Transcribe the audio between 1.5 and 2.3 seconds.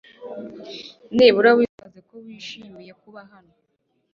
witwaze ko